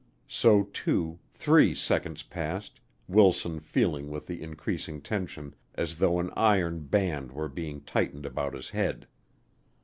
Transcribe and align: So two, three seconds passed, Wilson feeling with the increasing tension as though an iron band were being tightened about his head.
So 0.33 0.63
two, 0.73 1.19
three 1.29 1.75
seconds 1.75 2.23
passed, 2.23 2.79
Wilson 3.07 3.59
feeling 3.59 4.09
with 4.09 4.25
the 4.25 4.41
increasing 4.41 4.99
tension 4.99 5.53
as 5.75 5.97
though 5.97 6.17
an 6.19 6.31
iron 6.35 6.87
band 6.87 7.31
were 7.31 7.47
being 7.47 7.81
tightened 7.81 8.25
about 8.25 8.55
his 8.55 8.71
head. 8.71 9.05